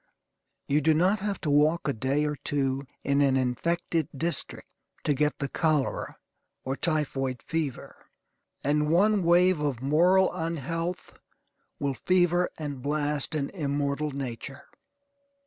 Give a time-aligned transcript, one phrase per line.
[0.67, 4.67] You do not have to walk a day or two in an infected district
[5.03, 6.17] to get the cholera
[6.63, 8.07] or typhoid fever;
[8.63, 11.19] and one wave of moral unhealth
[11.77, 14.63] will fever and blast an immortal nature.